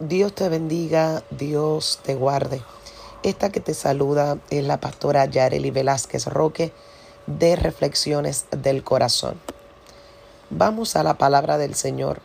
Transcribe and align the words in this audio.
Dios 0.00 0.34
te 0.34 0.48
bendiga, 0.48 1.22
Dios 1.30 2.00
te 2.02 2.16
guarde. 2.16 2.60
Esta 3.22 3.52
que 3.52 3.60
te 3.60 3.74
saluda 3.74 4.38
es 4.50 4.64
la 4.64 4.80
pastora 4.80 5.24
Yareli 5.26 5.70
Velázquez 5.70 6.26
Roque 6.26 6.72
de 7.28 7.54
Reflexiones 7.54 8.46
del 8.50 8.82
Corazón. 8.82 9.40
Vamos 10.50 10.96
a 10.96 11.04
la 11.04 11.14
palabra 11.14 11.58
del 11.58 11.76
Señor 11.76 12.20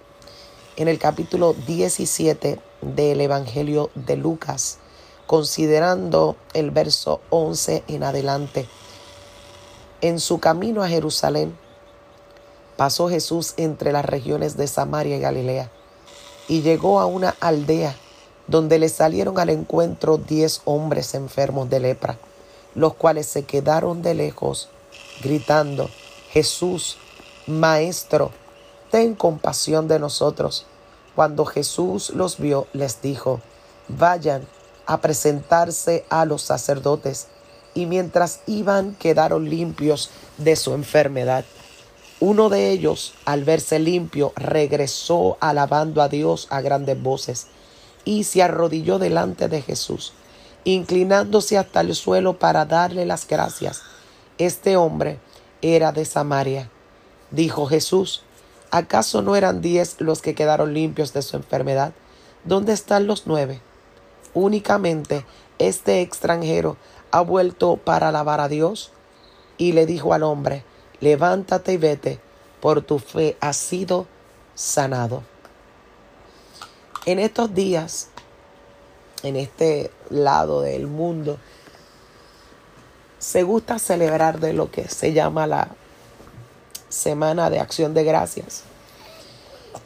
en 0.78 0.88
el 0.88 0.98
capítulo 0.98 1.54
17 1.54 2.60
del 2.82 3.22
Evangelio 3.22 3.92
de 3.94 4.18
Lucas, 4.18 4.80
considerando 5.28 6.38
el 6.56 6.72
verso 6.72 7.22
11 7.30 7.84
en 7.88 8.02
adelante. 8.04 8.68
En 10.02 10.20
su 10.20 10.40
camino 10.40 10.82
a 10.82 10.90
Jerusalén, 10.90 11.56
pasó 12.78 13.10
Jesús 13.10 13.54
entre 13.58 13.92
las 13.92 14.06
regiones 14.06 14.58
de 14.58 14.66
Samaria 14.66 15.18
y 15.18 15.20
Galilea 15.20 15.70
y 16.50 16.62
llegó 16.62 17.00
a 17.00 17.06
una 17.06 17.36
aldea 17.40 17.96
donde 18.48 18.80
le 18.80 18.90
salieron 18.90 19.40
al 19.40 19.50
encuentro 19.50 20.18
diez 20.18 20.62
hombres 20.66 21.14
enfermos 21.14 21.70
de 21.70 21.80
lepra, 21.80 22.18
los 22.76 22.96
cuales 22.96 23.28
se 23.28 23.44
quedaron 23.44 24.02
de 24.02 24.16
lejos, 24.16 24.68
gritando, 25.22 25.90
Jesús, 26.32 26.98
Maestro, 27.48 28.32
ten 28.92 29.16
compasión 29.16 29.88
de 29.88 30.00
nosotros. 30.00 30.66
Cuando 31.16 31.46
Jesús 31.46 32.10
los 32.10 32.38
vio, 32.40 32.68
les 32.74 33.02
dijo, 33.02 33.40
vayan 33.88 34.48
a 34.86 35.02
presentarse 35.02 36.06
a 36.10 36.26
los 36.26 36.42
sacerdotes. 36.42 37.28
Y 37.76 37.86
mientras 37.86 38.40
iban, 38.48 38.96
quedaron 38.96 39.50
limpios 39.50 40.10
de 40.38 40.56
su 40.56 40.74
enfermedad. 40.74 41.46
Uno 42.22 42.50
de 42.50 42.72
ellos, 42.72 43.14
al 43.24 43.46
verse 43.46 43.80
limpio, 43.80 44.34
regresó 44.36 45.38
alabando 45.40 46.02
a 46.02 46.10
Dios 46.10 46.48
a 46.50 46.60
grandes 46.60 47.02
voces 47.02 47.48
y 48.04 48.26
se 48.26 48.44
arrodilló 48.44 49.00
delante 49.00 49.48
de 49.48 49.62
Jesús, 49.62 50.12
inclinándose 50.66 51.58
hasta 51.58 51.80
el 51.80 51.96
suelo 51.96 52.38
para 52.38 52.66
darle 52.66 53.06
las 53.06 53.26
gracias. 53.26 53.84
Este 54.38 54.76
hombre 54.76 55.20
era 55.62 55.94
de 55.94 56.04
Samaria. 56.04 56.70
Dijo 57.32 57.68
Jesús, 57.68 58.24
¿acaso 58.70 59.22
no 59.22 59.38
eran 59.38 59.62
diez 59.62 59.96
los 60.00 60.22
que 60.22 60.36
quedaron 60.36 60.74
limpios 60.74 61.14
de 61.14 61.22
su 61.22 61.38
enfermedad? 61.38 61.94
¿Dónde 62.44 62.74
están 62.74 63.08
los 63.08 63.28
nueve? 63.28 63.62
Únicamente 64.34 65.26
este 65.58 66.02
extranjero 66.02 66.76
ha 67.12 67.22
vuelto 67.22 67.78
para 67.78 68.10
alabar 68.10 68.42
a 68.42 68.48
Dios. 68.48 68.92
Y 69.58 69.74
le 69.74 69.86
dijo 69.86 70.14
al 70.14 70.24
hombre, 70.24 70.64
levántate 71.02 71.74
y 71.74 71.78
vete, 71.78 72.20
por 72.62 72.82
tu 72.82 73.00
fe 73.00 73.38
has 73.40 73.58
sido 73.58 74.08
sanado. 74.56 75.24
En 77.06 77.20
estos 77.20 77.54
días, 77.54 78.10
en 79.24 79.36
este 79.36 79.92
lado 80.10 80.62
del 80.62 80.88
mundo, 80.88 81.38
se 83.20 83.44
gusta 83.44 83.80
celebrar 83.80 84.40
de 84.40 84.54
lo 84.54 84.72
que 84.72 84.88
se 84.88 85.14
llama 85.14 85.48
la 85.48 85.70
Semana 86.90 87.50
de 87.50 87.60
Acción 87.60 87.94
de 87.94 88.04
Gracias. 88.04 88.64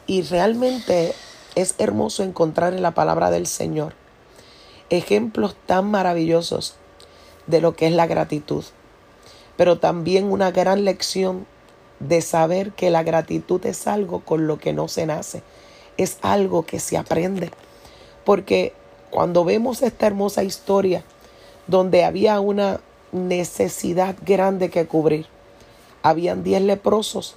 Y 0.06 0.22
realmente 0.22 1.14
es 1.54 1.74
hermoso 1.78 2.22
encontrar 2.22 2.74
en 2.74 2.82
la 2.82 2.92
palabra 2.92 3.30
del 3.30 3.46
Señor 3.46 3.94
ejemplos 4.90 5.56
tan 5.66 5.90
maravillosos 5.90 6.74
de 7.46 7.60
lo 7.60 7.74
que 7.74 7.86
es 7.86 7.92
la 7.92 8.06
gratitud 8.06 8.64
pero 9.56 9.78
también 9.78 10.30
una 10.30 10.50
gran 10.50 10.84
lección 10.84 11.46
de 12.00 12.20
saber 12.20 12.72
que 12.72 12.90
la 12.90 13.02
gratitud 13.02 13.64
es 13.66 13.86
algo 13.86 14.20
con 14.20 14.46
lo 14.46 14.58
que 14.58 14.72
no 14.72 14.88
se 14.88 15.06
nace, 15.06 15.42
es 15.96 16.18
algo 16.22 16.64
que 16.64 16.80
se 16.80 16.96
aprende. 16.96 17.50
Porque 18.24 18.72
cuando 19.10 19.44
vemos 19.44 19.82
esta 19.82 20.06
hermosa 20.06 20.42
historia 20.42 21.04
donde 21.66 22.04
había 22.04 22.40
una 22.40 22.80
necesidad 23.12 24.16
grande 24.24 24.70
que 24.70 24.86
cubrir, 24.86 25.26
habían 26.02 26.42
diez 26.42 26.62
leprosos 26.62 27.36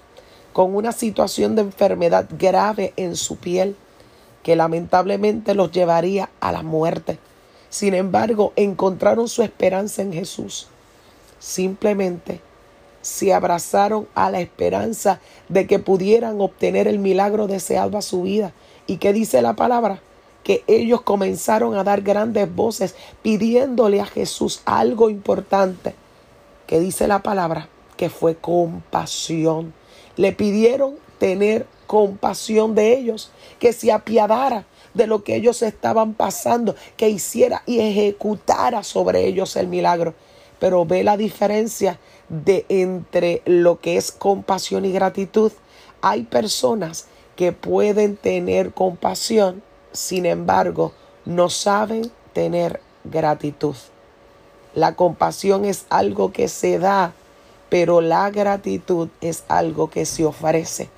con 0.53 0.75
una 0.75 0.91
situación 0.91 1.55
de 1.55 1.61
enfermedad 1.61 2.27
grave 2.37 2.93
en 2.97 3.15
su 3.15 3.37
piel 3.37 3.75
que 4.41 4.55
lamentablemente 4.55 5.53
los 5.53 5.71
llevaría 5.71 6.29
a 6.39 6.51
la 6.51 6.63
muerte. 6.63 7.19
Sin 7.69 7.93
embargo, 7.93 8.53
encontraron 8.55 9.27
su 9.27 9.43
esperanza 9.43 10.01
en 10.01 10.13
Jesús 10.13 10.67
simplemente 11.39 12.41
se 13.01 13.33
abrazaron 13.33 14.07
a 14.15 14.29
la 14.29 14.41
esperanza 14.41 15.21
de 15.47 15.65
que 15.65 15.79
pudieran 15.79 16.41
obtener 16.41 16.87
el 16.87 16.99
milagro 16.99 17.47
deseado 17.47 17.97
a 17.97 18.01
su 18.01 18.23
vida. 18.23 18.51
¿Y 18.85 18.97
qué 18.97 19.13
dice 19.13 19.41
la 19.41 19.55
palabra? 19.55 20.01
Que 20.43 20.63
ellos 20.67 21.01
comenzaron 21.01 21.75
a 21.75 21.83
dar 21.85 22.01
grandes 22.01 22.53
voces 22.53 22.95
pidiéndole 23.21 24.01
a 24.01 24.05
Jesús 24.05 24.61
algo 24.65 25.09
importante. 25.09 25.95
¿Qué 26.67 26.81
dice 26.81 27.07
la 27.07 27.23
palabra? 27.23 27.69
Que 27.95 28.09
fue 28.09 28.35
compasión. 28.35 29.73
Le 30.17 30.33
pidieron 30.33 30.95
tener 31.17 31.65
compasión 31.87 32.75
de 32.75 32.97
ellos, 32.97 33.31
que 33.59 33.71
se 33.71 33.93
apiadara 33.93 34.65
de 34.93 35.07
lo 35.07 35.23
que 35.23 35.35
ellos 35.35 35.61
estaban 35.61 36.13
pasando, 36.13 36.75
que 36.97 37.07
hiciera 37.09 37.63
y 37.65 37.79
ejecutara 37.79 38.83
sobre 38.83 39.25
ellos 39.25 39.55
el 39.55 39.67
milagro 39.67 40.13
pero 40.59 40.85
ve 40.85 41.03
la 41.03 41.17
diferencia 41.17 41.99
de 42.29 42.65
entre 42.69 43.41
lo 43.45 43.79
que 43.79 43.97
es 43.97 44.11
compasión 44.11 44.85
y 44.85 44.91
gratitud. 44.91 45.51
Hay 46.01 46.23
personas 46.23 47.05
que 47.35 47.51
pueden 47.51 48.17
tener 48.17 48.73
compasión, 48.73 49.61
sin 49.91 50.25
embargo, 50.25 50.93
no 51.25 51.49
saben 51.49 52.11
tener 52.33 52.81
gratitud. 53.03 53.75
La 54.73 54.95
compasión 54.95 55.65
es 55.65 55.85
algo 55.89 56.31
que 56.31 56.47
se 56.47 56.79
da, 56.79 57.13
pero 57.69 58.01
la 58.01 58.29
gratitud 58.29 59.09
es 59.21 59.43
algo 59.47 59.89
que 59.89 60.05
se 60.05 60.25
ofrece. 60.25 60.89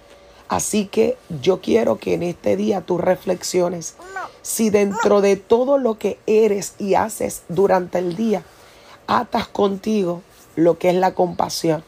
Así 0.48 0.88
que 0.88 1.16
yo 1.42 1.62
quiero 1.62 1.98
que 1.98 2.16
en 2.16 2.24
este 2.24 2.56
día 2.56 2.82
tú 2.82 2.98
reflexiones 2.98 3.96
si 4.42 4.70
dentro 4.70 5.22
de 5.22 5.36
todo 5.36 5.78
lo 5.78 5.98
que 6.00 6.18
eres 6.26 6.74
y 6.80 6.96
haces 6.96 7.44
durante 7.50 8.00
el 8.00 8.16
día, 8.16 8.44
atas 9.10 9.48
contigo 9.48 10.22
lo 10.56 10.78
que 10.78 10.90
es 10.90 10.96
la 10.96 11.14
compasión. 11.14 11.84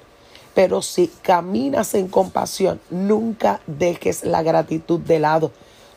Pero 0.54 0.82
si 0.82 1.08
caminas 1.08 1.94
en 1.94 2.08
compasión, 2.08 2.82
nunca 2.90 3.62
dejes 3.68 4.24
la 4.24 4.44
gratitud 4.44 5.00
de 5.00 5.20
lado, 5.20 5.52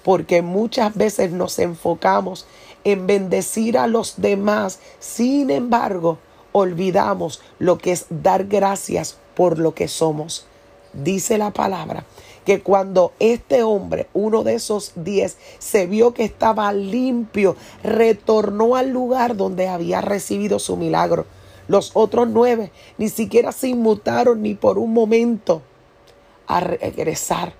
porque 0.05 0.43
muchas 0.43 0.95
veces 0.95 1.33
nos 1.33 1.59
enfocamos 1.59 2.47
en 2.85 3.07
bendecir 3.07 3.79
a 3.79 3.87
los 3.87 4.15
demás, 4.19 4.79
sin 5.01 5.51
embargo, 5.51 6.19
olvidamos 6.53 7.41
lo 7.59 7.79
que 7.79 7.93
es 7.93 8.07
dar 8.11 8.45
gracias 8.45 9.17
por 9.35 9.59
lo 9.59 9.75
que 9.75 9.89
somos. 9.89 10.47
Dice 10.93 11.39
la 11.39 11.51
palabra 11.51 12.05
que 12.45 12.61
cuando 12.61 13.13
este 13.19 13.63
hombre, 13.63 14.09
uno 14.13 14.43
de 14.43 14.55
esos 14.55 14.93
diez, 14.97 15.37
se 15.59 15.87
vio 15.87 16.15
que 16.15 16.25
estaba 16.25 16.73
limpio, 16.73 17.57
retornó 17.83 18.77
al 18.77 18.91
lugar 18.91 19.37
donde 19.37 19.69
había 19.69 20.01
recibido 20.01 20.59
su 20.59 20.77
milagro. 20.77 21.27
Los 21.69 21.93
otros 21.95 22.29
nueve 22.29 22.73
ni 22.99 23.09
siquiera 23.09 23.51
se 23.53 23.69
inmutaron 23.69 24.43
ni 24.43 24.55
por 24.55 24.79
un 24.79 24.93
momento 24.93 25.63
a 26.47 26.61
regresar, 26.61 27.55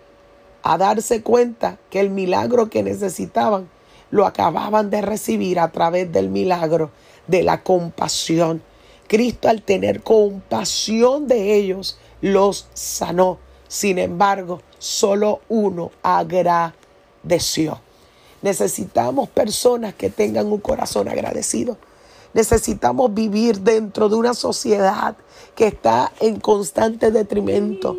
a 0.63 0.77
darse 0.77 1.23
cuenta 1.23 1.79
que 1.91 2.01
el 2.01 2.11
milagro 2.11 2.69
que 2.69 2.83
necesitaban 2.83 3.71
lo 4.11 4.27
acababan 4.27 4.91
de 4.91 5.01
recibir 5.01 5.59
a 5.59 5.73
través 5.73 6.13
del 6.13 6.29
milagro 6.29 6.91
de 7.27 7.43
la 7.43 7.63
compasión. 7.63 8.63
Cristo 9.09 9.49
al 9.49 9.63
tener 9.63 10.03
compasión 10.03 11.27
de 11.27 11.55
ellos 11.55 11.99
los 12.21 12.69
sanó. 12.75 13.39
Sin 13.69 13.99
embargo, 13.99 14.61
solo 14.79 15.41
uno 15.49 15.91
agradeció. 16.03 17.81
Necesitamos 18.43 19.29
personas 19.29 19.95
que 19.95 20.11
tengan 20.11 20.47
un 20.53 20.61
corazón 20.61 21.09
agradecido. 21.09 21.79
Necesitamos 22.35 23.15
vivir 23.15 23.61
dentro 23.61 24.09
de 24.09 24.17
una 24.17 24.35
sociedad 24.35 25.17
que 25.55 25.69
está 25.69 26.13
en 26.21 26.41
constante 26.41 27.11
detrimento. 27.11 27.97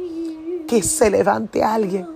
Que 0.67 0.83
se 0.83 1.09
levante 1.09 1.63
alguien 1.63 2.15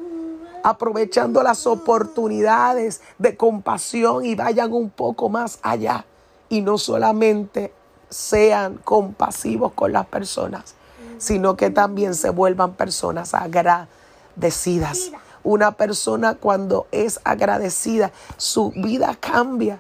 aprovechando 0.64 1.42
las 1.44 1.66
oportunidades 1.68 3.02
de 3.18 3.36
compasión 3.36 4.26
y 4.26 4.36
vayan 4.36 4.74
un 4.74 4.90
poco 4.90 5.30
más 5.30 5.60
allá. 5.62 6.06
Y 6.50 6.62
no 6.62 6.78
solamente 6.78 7.74
sean 8.10 8.78
compasivos 8.84 9.74
con 9.74 9.94
las 9.94 10.08
personas, 10.08 10.76
sino 11.20 11.56
que 11.56 11.70
también 11.70 12.16
se 12.16 12.32
vuelvan 12.32 12.74
personas 12.74 13.36
agradecidas. 13.36 15.12
Una 15.44 15.74
persona 15.74 16.34
cuando 16.34 16.88
es 16.92 17.20
agradecida, 17.24 18.12
su 18.38 18.72
vida 18.72 19.16
cambia. 19.20 19.80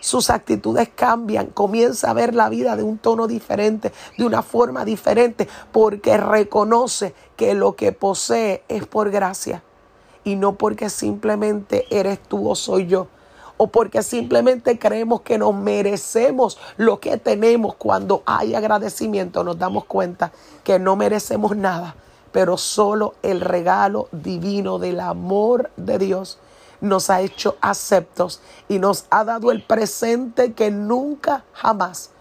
Sus 0.00 0.30
actitudes 0.30 0.88
cambian, 0.94 1.48
comienza 1.48 2.10
a 2.10 2.14
ver 2.14 2.34
la 2.34 2.48
vida 2.48 2.74
de 2.74 2.82
un 2.82 2.96
tono 2.96 3.26
diferente, 3.26 3.92
de 4.16 4.24
una 4.24 4.42
forma 4.42 4.86
diferente, 4.86 5.46
porque 5.72 6.16
reconoce 6.16 7.14
que 7.36 7.54
lo 7.54 7.76
que 7.76 7.92
posee 7.92 8.64
es 8.68 8.86
por 8.86 9.10
gracia 9.10 9.62
y 10.24 10.36
no 10.36 10.54
porque 10.54 10.88
simplemente 10.88 11.86
eres 11.90 12.18
tú 12.18 12.48
o 12.48 12.54
soy 12.54 12.86
yo 12.86 13.08
o 13.62 13.66
porque 13.66 14.02
simplemente 14.02 14.78
creemos 14.78 15.20
que 15.20 15.36
nos 15.36 15.54
merecemos 15.54 16.56
lo 16.78 16.98
que 16.98 17.18
tenemos. 17.18 17.74
Cuando 17.74 18.22
hay 18.24 18.54
agradecimiento 18.54 19.44
nos 19.44 19.58
damos 19.58 19.84
cuenta 19.84 20.32
que 20.64 20.78
no 20.78 20.96
merecemos 20.96 21.54
nada, 21.54 21.94
pero 22.32 22.56
solo 22.56 23.16
el 23.22 23.42
regalo 23.42 24.08
divino 24.12 24.78
del 24.78 24.98
amor 24.98 25.68
de 25.76 25.98
Dios 25.98 26.38
nos 26.80 27.10
ha 27.10 27.20
hecho 27.20 27.58
aceptos 27.60 28.40
y 28.66 28.78
nos 28.78 29.04
ha 29.10 29.24
dado 29.24 29.50
el 29.50 29.62
presente 29.62 30.54
que 30.54 30.70
nunca 30.70 31.44
jamás 31.52 32.12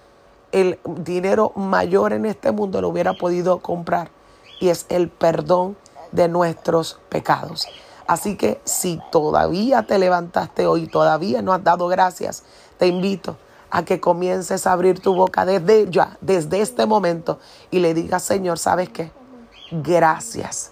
el 0.52 0.78
dinero 0.84 1.54
mayor 1.56 2.12
en 2.12 2.26
este 2.26 2.52
mundo 2.52 2.82
lo 2.82 2.90
hubiera 2.90 3.14
podido 3.14 3.60
comprar 3.60 4.12
y 4.60 4.68
es 4.68 4.86
el 4.90 5.08
perdón 5.08 5.78
de 6.12 6.28
nuestros 6.28 7.00
pecados. 7.08 7.66
Así 8.10 8.38
que 8.38 8.60
si 8.64 9.00
todavía 9.12 9.84
te 9.84 10.00
levantaste 10.00 10.66
hoy, 10.66 10.88
todavía 10.88 11.44
no 11.44 11.54
has 11.54 11.64
dado 11.64 11.88
gracias, 11.88 12.44
te 12.80 12.88
invito 12.88 13.38
a 13.70 13.86
que 13.86 14.00
comiences 14.00 14.66
a 14.66 14.72
abrir 14.72 15.00
tu 15.00 15.14
boca 15.14 15.46
desde 15.46 15.92
ya, 15.92 16.18
desde 16.20 16.60
este 16.60 16.88
momento 16.88 17.38
y 17.70 17.78
le 17.78 17.94
digas, 17.94 18.24
Señor, 18.24 18.58
¿sabes 18.58 18.90
qué? 18.90 19.12
Gracias 19.70 20.72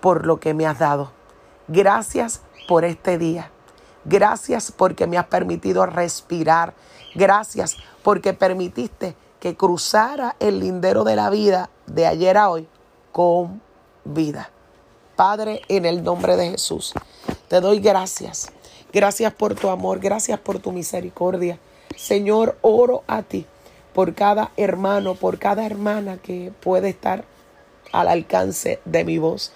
por 0.00 0.24
lo 0.24 0.40
que 0.40 0.54
me 0.54 0.66
has 0.66 0.78
dado. 0.78 1.12
Gracias 1.68 2.40
por 2.66 2.86
este 2.86 3.18
día. 3.18 3.50
Gracias 4.06 4.72
porque 4.72 5.06
me 5.06 5.18
has 5.18 5.26
permitido 5.26 5.84
respirar. 5.84 6.72
Gracias 7.14 7.76
porque 8.02 8.32
permitiste 8.32 9.14
que 9.38 9.54
cruzara 9.54 10.34
el 10.40 10.60
lindero 10.60 11.04
de 11.04 11.16
la 11.16 11.28
vida 11.28 11.68
de 11.84 12.06
ayer 12.06 12.38
a 12.38 12.48
hoy 12.48 12.66
con 13.12 13.60
vida. 14.06 14.48
Padre, 15.20 15.60
en 15.68 15.84
el 15.84 16.02
nombre 16.02 16.34
de 16.38 16.52
Jesús, 16.52 16.94
te 17.48 17.60
doy 17.60 17.78
gracias. 17.80 18.50
Gracias 18.90 19.34
por 19.34 19.54
tu 19.54 19.68
amor, 19.68 20.00
gracias 20.00 20.40
por 20.40 20.60
tu 20.60 20.72
misericordia. 20.72 21.58
Señor, 21.94 22.56
oro 22.62 23.04
a 23.06 23.22
ti 23.22 23.44
por 23.92 24.14
cada 24.14 24.50
hermano, 24.56 25.16
por 25.16 25.38
cada 25.38 25.66
hermana 25.66 26.16
que 26.16 26.54
puede 26.62 26.88
estar 26.88 27.26
al 27.92 28.08
alcance 28.08 28.80
de 28.86 29.04
mi 29.04 29.18
voz. 29.18 29.52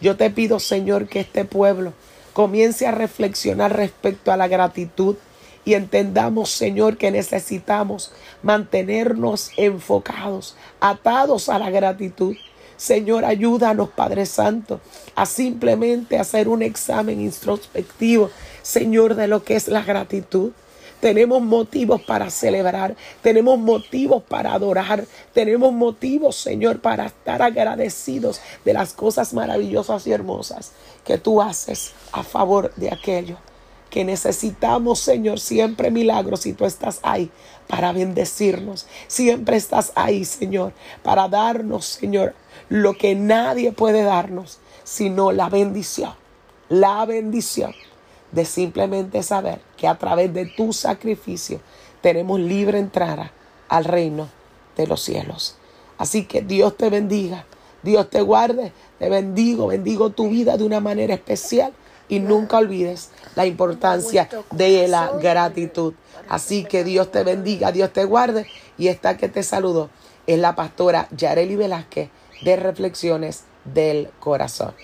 Yo 0.00 0.16
te 0.16 0.30
pido, 0.30 0.60
Señor, 0.60 1.08
que 1.08 1.18
este 1.18 1.44
pueblo 1.44 1.92
comience 2.32 2.86
a 2.86 2.92
reflexionar 2.92 3.74
respecto 3.74 4.30
a 4.30 4.36
la 4.36 4.46
gratitud 4.46 5.16
y 5.64 5.74
entendamos, 5.74 6.50
Señor, 6.50 6.98
que 6.98 7.10
necesitamos 7.10 8.12
mantenernos 8.44 9.50
enfocados, 9.56 10.54
atados 10.78 11.48
a 11.48 11.58
la 11.58 11.70
gratitud. 11.70 12.36
Señor, 12.80 13.26
ayúdanos, 13.26 13.90
Padre 13.90 14.24
Santo, 14.24 14.80
a 15.14 15.26
simplemente 15.26 16.18
hacer 16.18 16.48
un 16.48 16.62
examen 16.62 17.20
introspectivo, 17.20 18.30
Señor, 18.62 19.16
de 19.16 19.28
lo 19.28 19.44
que 19.44 19.54
es 19.54 19.68
la 19.68 19.82
gratitud. 19.82 20.52
Tenemos 20.98 21.42
motivos 21.42 22.00
para 22.00 22.30
celebrar, 22.30 22.96
tenemos 23.20 23.58
motivos 23.58 24.22
para 24.22 24.54
adorar, 24.54 25.04
tenemos 25.34 25.74
motivos, 25.74 26.36
Señor, 26.36 26.80
para 26.80 27.04
estar 27.04 27.42
agradecidos 27.42 28.40
de 28.64 28.72
las 28.72 28.94
cosas 28.94 29.34
maravillosas 29.34 30.06
y 30.06 30.12
hermosas 30.12 30.72
que 31.04 31.18
tú 31.18 31.42
haces 31.42 31.92
a 32.12 32.22
favor 32.22 32.74
de 32.76 32.90
aquello 32.90 33.36
que 33.90 34.04
necesitamos, 34.04 35.00
Señor, 35.00 35.40
siempre 35.40 35.90
milagros 35.90 36.46
y 36.46 36.52
tú 36.52 36.64
estás 36.64 37.00
ahí 37.02 37.30
para 37.66 37.92
bendecirnos. 37.92 38.86
Siempre 39.08 39.56
estás 39.56 39.92
ahí, 39.96 40.24
Señor, 40.24 40.72
para 41.02 41.28
darnos, 41.28 41.86
Señor, 41.86 42.34
lo 42.68 42.94
que 42.94 43.14
nadie 43.14 43.72
puede 43.72 44.02
darnos, 44.02 44.58
sino 44.84 45.32
la 45.32 45.48
bendición. 45.48 46.14
La 46.68 47.04
bendición 47.04 47.74
de 48.30 48.44
simplemente 48.44 49.22
saber 49.24 49.60
que 49.76 49.88
a 49.88 49.98
través 49.98 50.32
de 50.32 50.46
tu 50.46 50.72
sacrificio 50.72 51.60
tenemos 52.00 52.38
libre 52.38 52.78
entrada 52.78 53.32
al 53.68 53.84
reino 53.84 54.28
de 54.76 54.86
los 54.86 55.02
cielos. 55.02 55.56
Así 55.98 56.24
que 56.24 56.42
Dios 56.42 56.76
te 56.76 56.90
bendiga, 56.90 57.44
Dios 57.82 58.08
te 58.08 58.22
guarde, 58.22 58.72
te 58.98 59.10
bendigo, 59.10 59.66
bendigo 59.66 60.10
tu 60.10 60.28
vida 60.28 60.56
de 60.56 60.64
una 60.64 60.80
manera 60.80 61.14
especial 61.14 61.72
y 62.10 62.18
nunca 62.18 62.58
olvides 62.58 63.08
la 63.36 63.46
importancia 63.46 64.28
de 64.50 64.86
la 64.88 65.12
gratitud. 65.12 65.94
Así 66.28 66.64
que 66.64 66.84
Dios 66.84 67.10
te 67.10 67.24
bendiga, 67.24 67.72
Dios 67.72 67.92
te 67.92 68.04
guarde 68.04 68.46
y 68.76 68.88
esta 68.88 69.16
que 69.16 69.28
te 69.28 69.42
saludo 69.42 69.88
es 70.26 70.38
la 70.38 70.54
pastora 70.54 71.08
Yareli 71.16 71.56
Velázquez 71.56 72.10
de 72.42 72.56
Reflexiones 72.56 73.44
del 73.64 74.10
Corazón. 74.20 74.74